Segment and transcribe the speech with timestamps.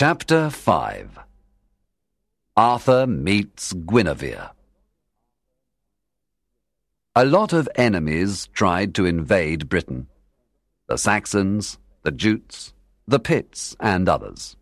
[0.00, 1.18] Chapter 5
[2.56, 4.50] Arthur meets Guinevere.
[7.16, 10.06] A lot of enemies tried to invade Britain
[10.86, 12.72] the Saxons, the Jutes,
[13.08, 14.56] the Picts, and others.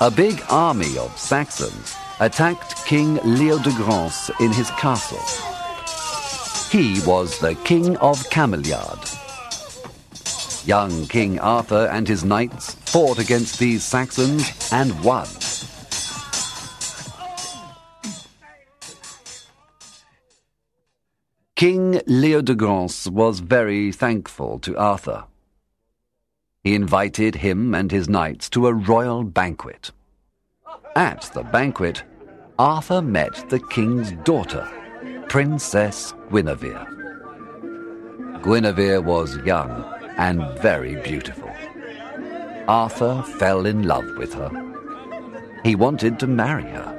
[0.00, 5.22] A big army of Saxons attacked King Leodegrance in his castle.
[6.76, 9.23] He was the King of Cameliard.
[10.66, 15.26] Young King Arthur and his knights fought against these Saxons and won.
[21.54, 25.24] King Leodegrance was very thankful to Arthur.
[26.62, 29.90] He invited him and his knights to a royal banquet.
[30.96, 32.02] At the banquet,
[32.58, 34.66] Arthur met the king's daughter,
[35.28, 36.86] Princess Guinevere.
[38.42, 41.50] Guinevere was young and very beautiful.
[42.68, 44.50] Arthur fell in love with her.
[45.64, 46.94] He wanted to marry her.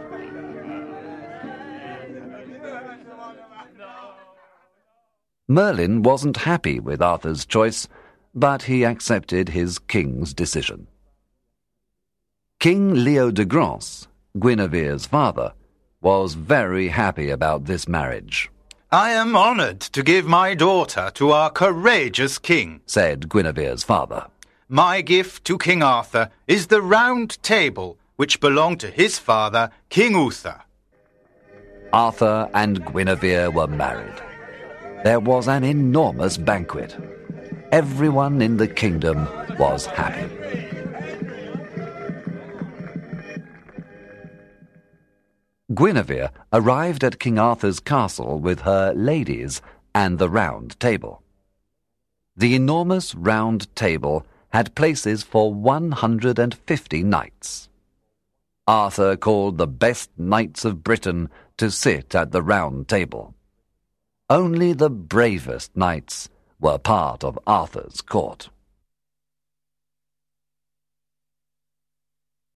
[5.48, 7.88] Merlin wasn't happy with Arthur's choice,
[8.34, 10.88] but he accepted his king's decision.
[12.60, 14.08] King Leodegrance,
[14.40, 15.54] Guinevere's father,
[16.02, 18.50] was very happy about this marriage.
[18.96, 24.28] I am honoured to give my daughter to our courageous king, said Guinevere's father.
[24.70, 30.16] My gift to King Arthur is the round table which belonged to his father, King
[30.16, 30.62] Uther.
[31.92, 34.22] Arthur and Guinevere were married
[35.06, 36.98] there was an enormous banquet.
[37.72, 39.28] Everyone in the kingdom
[39.60, 40.65] was happy.
[45.76, 49.62] Guinevere arrived at King Arthur's castle with her ladies
[49.94, 51.22] and the round table.
[52.38, 57.70] The enormous round table had places for 150 knights.
[58.68, 63.36] Arthur called the best knights of Britain to sit at the round table.
[64.30, 66.30] Only the bravest knights
[66.60, 68.50] were part of Arthur's court.